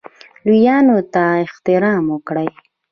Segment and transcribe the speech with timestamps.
[0.45, 2.47] لویانو ته احترام وکړئ